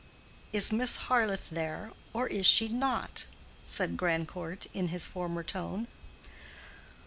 [0.51, 3.27] Is Miss Harleth there, or is she not?"
[3.67, 5.85] said Grandcourt, in his former tone.